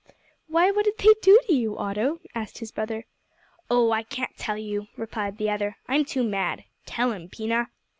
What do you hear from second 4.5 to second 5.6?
you," replied the